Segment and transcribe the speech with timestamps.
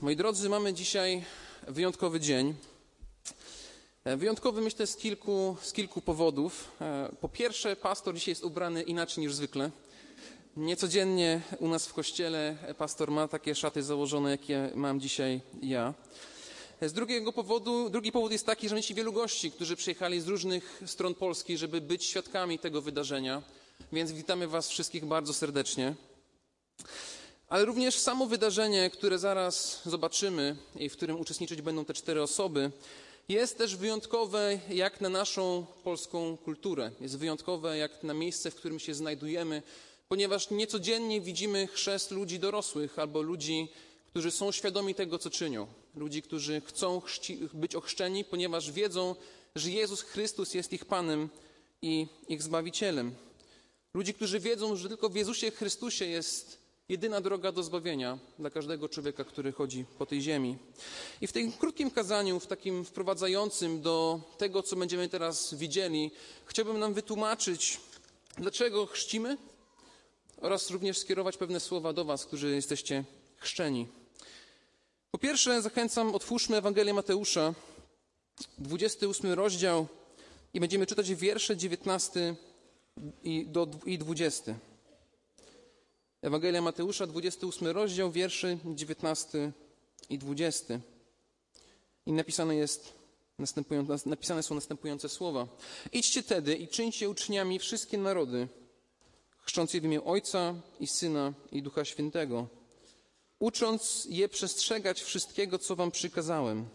[0.00, 1.24] Moi drodzy, mamy dzisiaj
[1.68, 2.54] wyjątkowy dzień.
[4.04, 6.70] E, wyjątkowy myślę z kilku, z kilku powodów.
[6.80, 9.70] E, po pierwsze, pastor dzisiaj jest ubrany inaczej niż zwykle.
[10.56, 15.94] Niecodziennie u nas w kościele pastor ma takie szaty założone, jakie mam dzisiaj ja.
[16.80, 20.28] E, z drugiego powodu, drugi powód jest taki, że mamy wielu gości, którzy przyjechali z
[20.28, 23.42] różnych stron Polski, żeby być świadkami tego wydarzenia.
[23.92, 25.94] Więc witamy Was wszystkich bardzo serdecznie.
[27.48, 32.70] Ale również samo wydarzenie, które zaraz zobaczymy i w którym uczestniczyć będą te cztery osoby,
[33.28, 36.90] jest też wyjątkowe jak na naszą polską kulturę.
[37.00, 39.62] Jest wyjątkowe jak na miejsce, w którym się znajdujemy,
[40.08, 43.68] ponieważ niecodziennie widzimy chrzest ludzi dorosłych albo ludzi,
[44.06, 45.66] którzy są świadomi tego, co czynią.
[45.94, 47.02] Ludzi, którzy chcą
[47.52, 49.14] być ochrzczeni, ponieważ wiedzą,
[49.54, 51.28] że Jezus Chrystus jest ich Panem
[51.82, 53.14] i ich Zbawicielem.
[53.94, 56.57] Ludzi, którzy wiedzą, że tylko w Jezusie Chrystusie jest
[56.88, 60.56] jedyna droga do zbawienia dla każdego człowieka, który chodzi po tej ziemi.
[61.20, 66.10] I w tym krótkim kazaniu, w takim wprowadzającym do tego, co będziemy teraz widzieli,
[66.46, 67.80] chciałbym nam wytłumaczyć,
[68.38, 69.36] dlaczego chrzcimy
[70.40, 73.04] oraz również skierować pewne słowa do Was, którzy jesteście
[73.36, 73.88] chrzczeni.
[75.10, 77.54] Po pierwsze, zachęcam, otwórzmy Ewangelię Mateusza,
[78.58, 79.86] 28 rozdział
[80.54, 82.34] i będziemy czytać wiersze 19
[83.22, 84.54] i, do, i 20.
[86.22, 89.52] Ewangelia Mateusza, 28 rozdział, wierszy 19
[90.10, 90.80] i 20.
[92.06, 92.94] I napisane, jest
[94.06, 95.48] napisane są następujące słowa.
[95.92, 98.48] Idźcie tedy i czyńcie uczniami wszystkie narody,
[99.40, 102.48] chrzcząc je w imię Ojca i Syna i Ducha Świętego,
[103.38, 106.68] ucząc je przestrzegać wszystkiego, co wam przykazałem.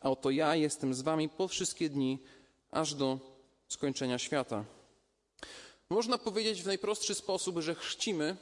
[0.00, 2.18] A oto ja jestem z wami po wszystkie dni,
[2.70, 3.18] aż do
[3.68, 4.64] skończenia świata.
[5.92, 8.36] Można powiedzieć w najprostszy sposób, że chrzcimy,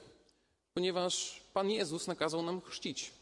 [0.75, 3.13] ponieważ Pan Jezus nakazał nam chrzcić.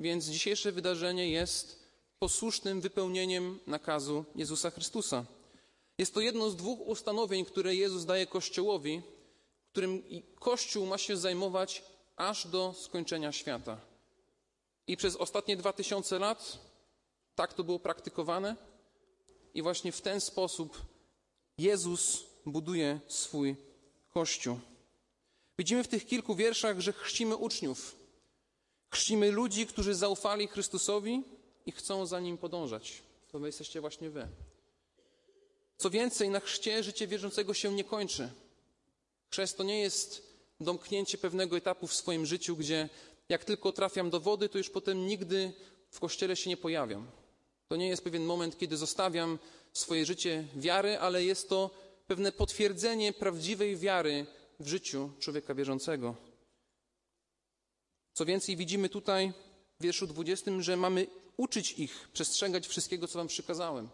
[0.00, 5.24] Więc dzisiejsze wydarzenie jest posłusznym wypełnieniem nakazu Jezusa Chrystusa.
[5.98, 9.02] Jest to jedno z dwóch ustanowień, które Jezus daje Kościołowi,
[9.72, 10.02] którym
[10.34, 11.82] Kościół ma się zajmować
[12.16, 13.80] aż do skończenia świata.
[14.86, 16.58] I przez ostatnie dwa tysiące lat
[17.34, 18.56] tak to było praktykowane,
[19.54, 20.82] i właśnie w ten sposób
[21.58, 23.56] Jezus buduje swój
[24.10, 24.58] Kościół.
[25.58, 27.96] Widzimy w tych kilku wierszach, że chrzcimy uczniów.
[28.90, 31.22] Chrzcimy ludzi, którzy zaufali Chrystusowi
[31.66, 33.02] i chcą za Nim podążać.
[33.32, 34.28] To wy jesteście właśnie wy.
[35.76, 38.30] Co więcej, na chrzcie życie wierzącego się nie kończy.
[39.30, 40.22] Chrzest to nie jest
[40.60, 42.88] domknięcie pewnego etapu w swoim życiu, gdzie
[43.28, 45.52] jak tylko trafiam do wody, to już potem nigdy
[45.90, 47.06] w kościele się nie pojawiam.
[47.68, 49.38] To nie jest pewien moment, kiedy zostawiam
[49.72, 51.70] swoje życie wiary, ale jest to
[52.08, 54.26] pewne potwierdzenie prawdziwej wiary
[54.60, 56.16] w życiu człowieka wierzącego.
[58.12, 59.32] Co więcej, widzimy tutaj
[59.80, 63.88] w wierszu 20, że mamy uczyć ich przestrzegać wszystkiego, co Wam przykazałem.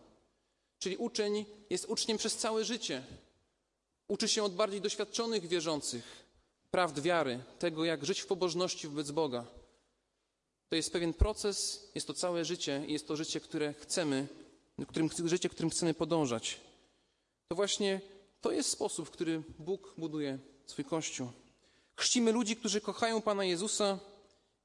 [0.79, 3.03] Czyli uczeń jest uczniem przez całe życie.
[4.09, 6.25] Uczy się od bardziej doświadczonych wierzących
[6.71, 9.47] prawd wiary, tego, jak żyć w pobożności wobec Boga.
[10.69, 14.29] To jest pewien proces, jest to całe życie i jest to życie, które chcemy,
[14.89, 16.61] którym, życie, którym chcemy podążać.
[17.49, 18.01] To właśnie
[18.41, 21.29] to jest sposób, w który Bóg buduje swój Kościół.
[21.97, 23.99] Chrzcimy ludzi, którzy kochają Pana Jezusa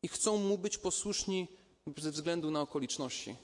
[0.03, 1.47] i chcą Mu być posłuszni
[1.97, 3.35] ze względu na okoliczności.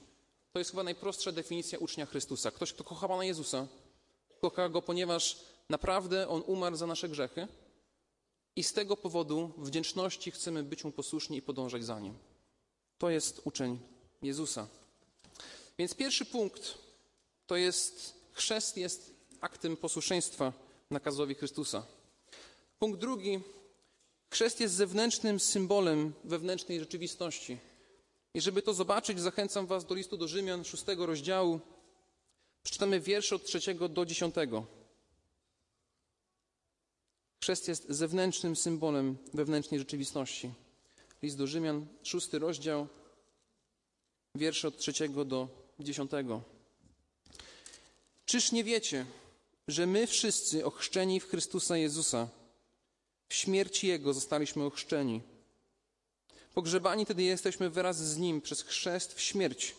[0.52, 2.50] To jest chyba najprostsza definicja ucznia Chrystusa.
[2.50, 3.66] Ktoś, kto kocha Pana Jezusa,
[4.40, 5.38] kocha Go, ponieważ
[5.68, 7.48] naprawdę On umarł za nasze grzechy
[8.56, 12.14] i z tego powodu wdzięczności chcemy być Mu posłuszni i podążać za Nim.
[12.98, 13.78] To jest uczeń
[14.22, 14.68] Jezusa.
[15.78, 16.78] Więc pierwszy punkt
[17.46, 20.52] to jest chrzest jest aktem posłuszeństwa
[20.90, 21.86] nakazowi Chrystusa.
[22.78, 23.40] Punkt drugi.
[24.30, 27.58] Chrzest jest zewnętrznym symbolem wewnętrznej rzeczywistości.
[28.34, 31.60] I żeby to zobaczyć, zachęcam Was do listu do Rzymian, szóstego rozdziału.
[32.62, 34.66] Przeczytamy wiersze od trzeciego do dziesiątego.
[37.40, 40.50] Chrzest jest zewnętrznym symbolem wewnętrznej rzeczywistości.
[41.22, 42.86] List do Rzymian, szósty rozdział,
[44.34, 45.48] wiersze od trzeciego do
[45.80, 46.42] dziesiątego.
[48.26, 49.06] Czyż nie wiecie,
[49.68, 52.28] że my wszyscy ochrzczeni w Chrystusa Jezusa,
[53.28, 55.22] w śmierci Jego zostaliśmy ochrzczeni?
[56.54, 59.74] Pogrzebani tedy jesteśmy wraz z Nim przez chrzest w śmierć,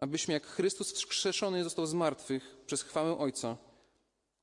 [0.00, 3.56] abyśmy jak Chrystus wskrzeszony został z martwych przez chwałę Ojca,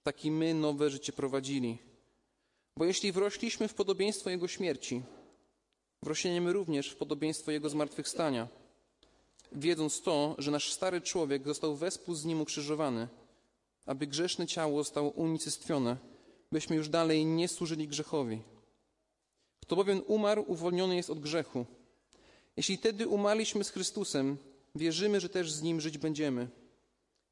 [0.04, 1.78] tak i my nowe życie prowadzili.
[2.78, 5.02] Bo jeśli wrośliśmy w podobieństwo Jego śmierci,
[6.04, 8.48] wrośniemy również w podobieństwo Jego zmartwychwstania–
[9.56, 13.08] wiedząc to, że nasz stary człowiek został wespół z nim ukrzyżowany,
[13.86, 15.98] aby grzeszne ciało zostało unicestwione,
[16.52, 18.42] byśmy już dalej nie służyli grzechowi.
[19.62, 21.66] Kto bowiem umarł, uwolniony jest od grzechu.
[22.58, 24.38] Jeśli wtedy umarliśmy z Chrystusem,
[24.76, 26.48] wierzymy, że też z Nim żyć będziemy,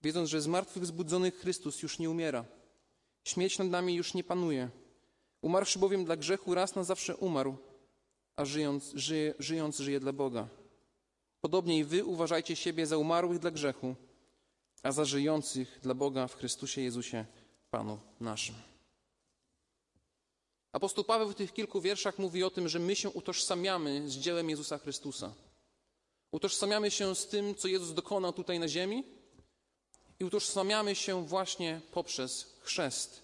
[0.04, 2.46] wiedząc, że z martwych zbudzony Chrystus już nie umiera.
[3.24, 4.70] Śmierć nad nami już nie panuje.
[5.42, 7.58] Umarłszy bowiem dla grzechu raz na zawsze umarł,
[8.36, 10.48] a żyjąc żyje, żyjąc żyje dla Boga.
[11.42, 13.96] Podobnie i wy uważajcie siebie za umarłych dla grzechu,
[14.84, 17.26] a za żyjących dla Boga w Chrystusie Jezusie,
[17.72, 18.56] Panu naszym.
[20.72, 24.50] Apostoł Paweł w tych kilku wierszach mówi o tym, że my się utożsamiamy z dziełem
[24.50, 25.34] Jezusa Chrystusa.
[26.32, 29.04] Utożsamiamy się z tym, co Jezus dokonał tutaj na ziemi
[30.20, 33.22] i utożsamiamy się właśnie poprzez chrzest.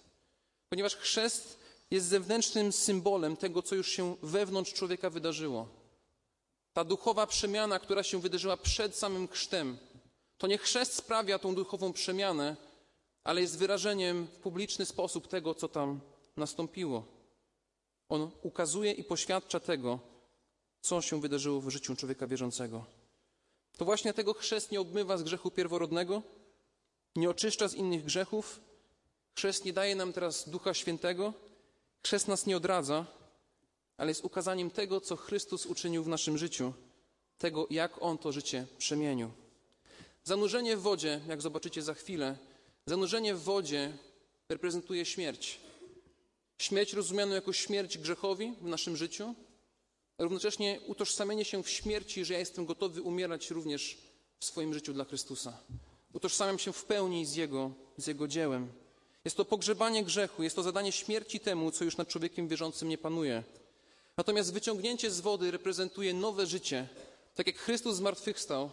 [0.68, 1.58] Ponieważ chrzest
[1.90, 5.68] jest zewnętrznym symbolem tego, co już się wewnątrz człowieka wydarzyło.
[6.72, 9.78] Ta duchowa przemiana, która się wydarzyła przed samym chrztem,
[10.38, 12.56] to nie chrzest sprawia tą duchową przemianę,
[13.24, 16.00] ale jest wyrażeniem w publiczny sposób tego, co tam
[16.36, 17.04] nastąpiło.
[18.08, 19.98] On ukazuje i poświadcza tego,
[20.80, 22.84] co się wydarzyło w życiu człowieka wierzącego.
[23.76, 26.22] To właśnie tego chrzest nie obmywa z grzechu pierworodnego,
[27.16, 28.60] nie oczyszcza z innych grzechów.
[29.34, 31.32] Chrzest nie daje nam teraz Ducha Świętego,
[32.02, 33.06] chrzest nas nie odradza,
[33.96, 36.72] ale jest ukazaniem tego, co Chrystus uczynił w naszym życiu,
[37.38, 39.30] tego, jak On to życie przemienił.
[40.28, 42.36] Zanurzenie w wodzie, jak zobaczycie za chwilę,
[42.86, 43.92] zanurzenie w wodzie
[44.48, 45.60] reprezentuje śmierć.
[46.58, 49.34] Śmierć rozumianą jako śmierć grzechowi w naszym życiu,
[50.18, 53.98] a równocześnie utożsamienie się w śmierci, że ja jestem gotowy umierać również
[54.38, 55.58] w swoim życiu dla Chrystusa.
[56.12, 58.72] Utożsamiam się w pełni z Jego, z Jego dziełem.
[59.24, 62.98] Jest to pogrzebanie grzechu, jest to zadanie śmierci temu, co już nad człowiekiem wierzącym nie
[62.98, 63.42] panuje.
[64.16, 66.88] Natomiast wyciągnięcie z wody reprezentuje nowe życie.
[67.34, 68.70] Tak jak Chrystus zmartwychwstał,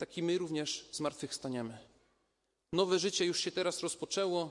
[0.00, 1.78] tak i my również zmartwychwstaniemy.
[2.72, 4.50] Nowe życie już się teraz rozpoczęło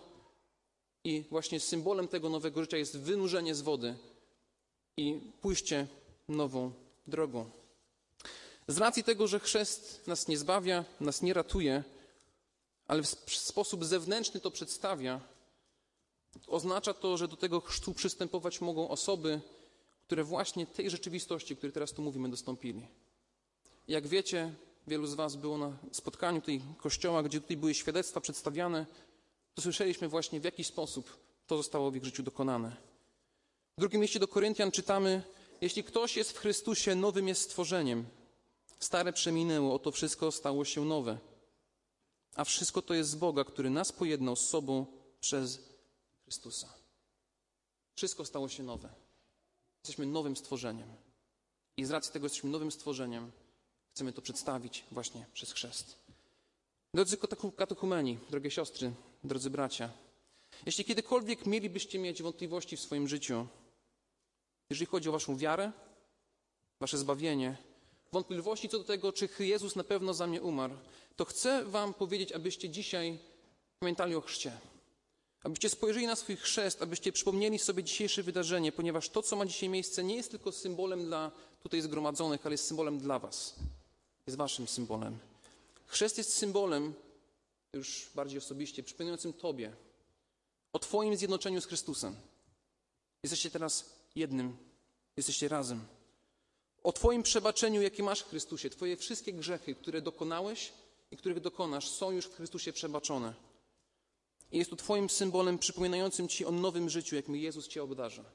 [1.04, 3.96] i właśnie symbolem tego nowego życia jest wynurzenie z wody
[4.98, 5.88] i pójście
[6.28, 6.72] nową
[7.08, 7.50] drogą.
[8.68, 11.84] Z racji tego, że chrzest nas nie zbawia, nas nie ratuje,
[12.88, 15.22] ale w sposób zewnętrzny to przedstawia,
[16.48, 19.42] oznacza to, że do tego chrztu przystępować mogą osoby,
[20.06, 22.88] które właśnie tej rzeczywistości, o której teraz tu mówimy, dostąpili.
[23.88, 24.54] Jak wiecie,
[24.90, 28.86] wielu z Was było na spotkaniu tej kościoła, gdzie tutaj były świadectwa przedstawiane,
[29.54, 32.76] to słyszeliśmy właśnie w jaki sposób to zostało w ich życiu dokonane.
[33.78, 35.24] W drugim liście do Koryntian czytamy:
[35.62, 38.06] Jeśli ktoś jest w Chrystusie, nowym jest stworzeniem.
[38.80, 41.18] Stare przeminęło, oto wszystko stało się nowe.
[42.36, 44.86] A wszystko to jest z Boga, który nas pojednał z sobą
[45.20, 45.60] przez
[46.24, 46.74] Chrystusa.
[47.96, 48.90] Wszystko stało się nowe.
[49.84, 50.88] Jesteśmy nowym stworzeniem.
[51.78, 53.32] I z racji tego jesteśmy nowym stworzeniem,
[54.00, 55.96] chcemy to przedstawić właśnie przez chrzest.
[56.94, 57.18] Drodzy
[57.58, 58.92] katechumeni, drogie siostry,
[59.24, 59.90] drodzy bracia,
[60.66, 63.48] jeśli kiedykolwiek mielibyście mieć wątpliwości w swoim życiu,
[64.70, 65.72] jeżeli chodzi o waszą wiarę,
[66.80, 67.58] wasze zbawienie,
[68.12, 70.74] wątpliwości co do tego, czy Jezus na pewno za mnie umarł,
[71.16, 73.20] to chcę wam powiedzieć, abyście dzisiaj
[73.80, 74.52] pamiętali o chrzcie.
[75.44, 79.70] Abyście spojrzeli na swój chrzest, abyście przypomnieli sobie dzisiejsze wydarzenie, ponieważ to, co ma dzisiaj
[79.70, 81.32] miejsce, nie jest tylko symbolem dla
[81.64, 83.56] tutaj zgromadzonych, ale jest symbolem dla was.
[84.30, 85.18] Jest waszym symbolem.
[85.86, 86.94] Chrzest jest symbolem,
[87.74, 89.74] już bardziej osobiście, przypominającym Tobie
[90.74, 92.16] o Twoim zjednoczeniu z Chrystusem.
[93.24, 94.58] Jesteście teraz jednym,
[95.18, 95.86] jesteście razem.
[96.84, 98.70] O Twoim przebaczeniu, jakie masz w Chrystusie.
[98.70, 100.74] Twoje wszystkie grzechy, które dokonałeś
[101.12, 103.34] i których dokonasz, są już w Chrystusie przebaczone.
[104.52, 108.26] I jest to Twoim symbolem przypominającym Ci o nowym życiu, jakim Jezus Cię obdarza.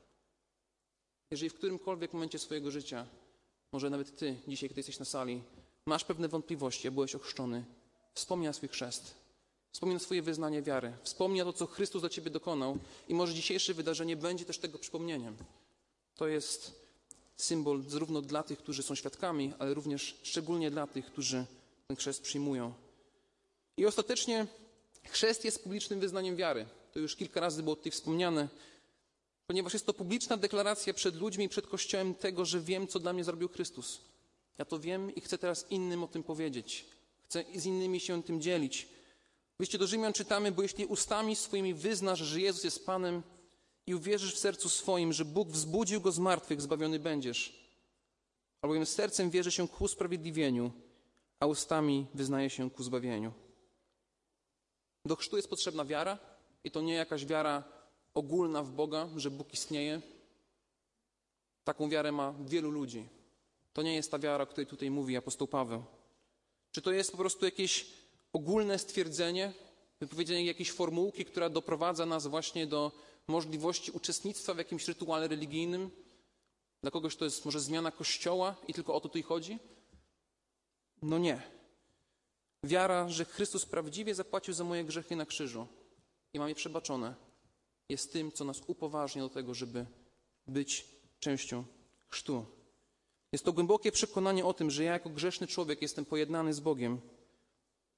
[1.31, 3.07] Jeżeli w którymkolwiek momencie swojego życia,
[3.73, 5.43] może nawet Ty, dzisiaj, kiedy jesteś na sali,
[5.87, 7.65] masz pewne wątpliwości, a byłeś ochrzczony,
[8.15, 9.15] wspomnij swój chrzest.
[9.73, 10.93] Wspomnij swoje wyznanie wiary.
[11.03, 15.37] Wspomnij to, co Chrystus dla Ciebie dokonał i może dzisiejsze wydarzenie będzie też tego przypomnieniem.
[16.17, 16.73] To jest
[17.37, 21.45] symbol zarówno dla tych, którzy są świadkami, ale również szczególnie dla tych, którzy
[21.89, 22.73] ten chrzest przyjmują.
[23.77, 24.47] I ostatecznie
[25.05, 26.67] chrzest jest publicznym wyznaniem wiary.
[26.93, 28.49] To już kilka razy było tutaj wspomniane,
[29.47, 33.25] ponieważ jest to publiczna deklaracja przed ludźmi przed Kościołem tego, że wiem, co dla mnie
[33.25, 34.01] zrobił Chrystus.
[34.59, 36.87] Ja to wiem i chcę teraz innym o tym powiedzieć.
[37.25, 38.89] Chcę z innymi się tym dzielić.
[39.61, 43.23] W do Rzymian czytamy, bo jeśli ustami swoimi wyznasz, że Jezus jest Panem
[43.87, 47.65] i uwierzysz w sercu swoim, że Bóg wzbudził Go z martwych, zbawiony będziesz.
[48.63, 50.73] Albowiem sercem wierzy się ku usprawiedliwieniu,
[51.41, 53.33] a ustami wyznaje się ku zbawieniu.
[55.05, 56.19] Do chrztu jest potrzebna wiara
[56.65, 57.65] i to nie jakaś wiara
[58.15, 60.03] ogólna w Boga, że Bóg istnieje.
[61.65, 63.09] Taką wiarę ma wielu ludzi.
[63.75, 65.85] To nie jest ta wiara, o której tutaj mówi apostoł Paweł.
[66.73, 67.87] Czy to jest po prostu jakieś
[68.33, 69.53] ogólne stwierdzenie,
[70.01, 72.93] wypowiedzenie jakiejś formułki, która doprowadza nas właśnie do
[73.29, 75.91] możliwości uczestnictwa w jakimś rytuale religijnym?
[76.83, 79.59] Dla kogoś to jest może zmiana kościoła i tylko o to tu chodzi?
[81.03, 81.43] No nie.
[82.65, 85.67] Wiara, że Chrystus prawdziwie zapłacił za moje grzechy na krzyżu
[86.33, 87.15] i mam je przebaczone,
[87.89, 89.87] jest tym, co nas upoważnia do tego, żeby
[90.47, 90.85] być
[91.21, 91.65] częścią
[92.09, 92.47] chrztu.
[93.35, 97.01] Jest to głębokie przekonanie o tym, że ja jako grzeszny człowiek jestem pojednany z Bogiem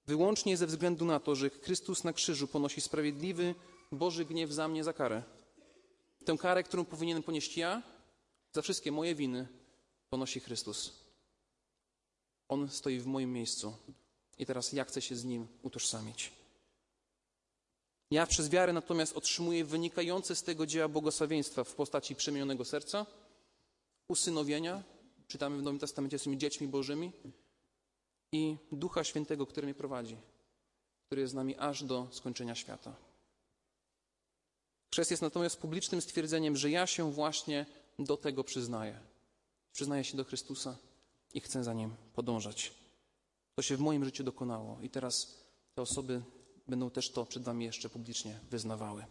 [0.06, 3.54] wyłącznie ze względu na to, że Chrystus na krzyżu ponosi sprawiedliwy
[3.92, 5.22] Boży gniew za mnie za karę.
[6.24, 7.82] Tę karę, którą powinienem ponieść ja,
[8.52, 9.48] za wszystkie moje winy,
[10.10, 10.92] ponosi Chrystus.
[12.48, 13.76] On stoi w moim miejscu
[14.38, 16.32] i teraz ja chcę się z Nim utożsamić.
[18.10, 23.06] Ja przez wiarę natomiast otrzymuję wynikające z tego dzieła błogosławieństwa w postaci przemienionego serca,
[24.08, 24.95] usynowienia,
[25.28, 27.12] czytamy w Nowym Testamencie, jesteśmy dziećmi Bożymi,
[28.32, 30.16] i Ducha Świętego, który mnie prowadzi,
[31.06, 32.96] który jest z nami aż do skończenia świata.
[34.92, 37.66] Chrzest jest natomiast publicznym stwierdzeniem, że ja się właśnie
[37.98, 39.00] do tego przyznaję.
[39.72, 40.76] Przyznaję się do Chrystusa
[41.34, 42.72] i chcę za Nim podążać.
[43.54, 46.22] To się w moim życiu dokonało i teraz te osoby
[46.68, 49.06] będą też to przed Wami jeszcze publicznie wyznawały.